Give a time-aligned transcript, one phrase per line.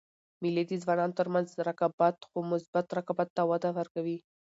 [0.41, 4.17] مېلې د ځوانانو تر منځ رقابت؛ خو مثبت رقابت ته وده ورکوي.